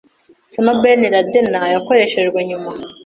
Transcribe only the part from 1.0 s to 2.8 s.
Laden yakoreshejwe nyuma